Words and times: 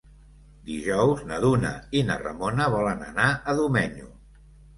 Dijous 0.69 1.21
na 1.31 1.37
Duna 1.43 1.73
i 1.99 2.01
na 2.07 2.15
Ramona 2.23 2.67
volen 2.77 3.05
anar 3.11 3.29
a 3.53 3.57
Domenyo. 3.61 4.11